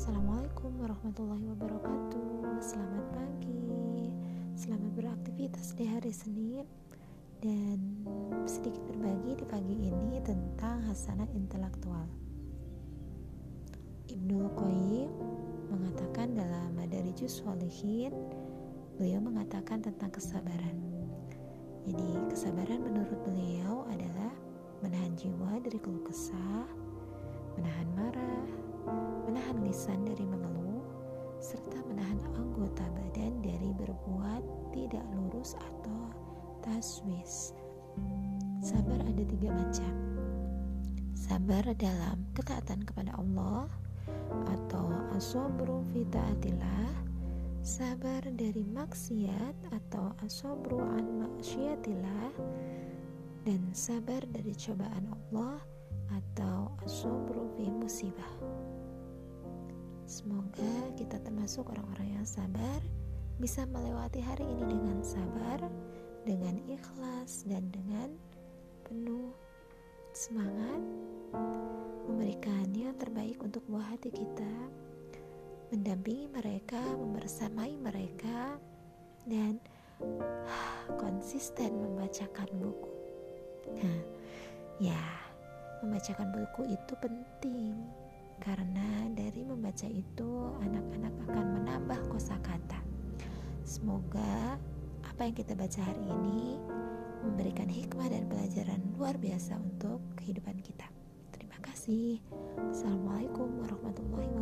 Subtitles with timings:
[0.00, 2.56] Assalamualaikum warahmatullahi wabarakatuh.
[2.64, 4.08] Selamat pagi.
[4.56, 6.64] Selamat beraktivitas di hari Senin
[7.44, 8.08] dan
[8.48, 12.08] sedikit berbagi di pagi ini tentang hasanah intelektual.
[14.08, 15.10] Ibnu Qayyim
[15.68, 18.16] mengatakan dalam Madarijus Solihin,
[18.96, 20.80] beliau mengatakan tentang kesabaran.
[21.84, 24.32] Jadi, kesabaran menurut beliau adalah
[24.80, 26.64] menahan jiwa dari keluh kesah,
[27.60, 28.59] menahan marah,
[29.28, 30.84] menahan lisan dari mengeluh,
[31.40, 36.12] serta menahan anggota badan dari berbuat tidak lurus atau
[36.64, 37.56] taswis.
[38.60, 39.94] Sabar ada tiga macam.
[41.16, 43.68] Sabar dalam ketaatan kepada Allah
[44.50, 47.10] atau asobru fitaatillah
[47.60, 52.32] sabar dari maksiat atau asobru an maksiatillah
[53.44, 55.60] dan sabar dari cobaan Allah
[56.08, 58.32] atau asobru fi musibah
[60.10, 62.82] semoga kita termasuk orang-orang yang sabar
[63.38, 65.62] bisa melewati hari ini dengan sabar
[66.26, 68.10] dengan ikhlas dan dengan
[68.82, 69.30] penuh
[70.10, 70.82] semangat
[72.10, 74.54] memberikan yang terbaik untuk buah hati kita
[75.70, 78.58] mendampingi mereka, membersamai mereka
[79.30, 79.62] dan
[80.98, 82.90] konsisten membacakan buku.
[83.78, 83.98] Nah,
[84.82, 84.98] ya,
[85.86, 87.78] membacakan buku itu penting
[89.70, 90.30] membaca itu
[90.66, 92.82] anak-anak akan menambah kosakata.
[93.62, 94.58] Semoga
[95.06, 96.58] apa yang kita baca hari ini
[97.22, 100.90] memberikan hikmah dan pelajaran luar biasa untuk kehidupan kita.
[101.30, 102.18] Terima kasih.
[102.66, 104.39] Assalamualaikum warahmatullahi wabarakatuh.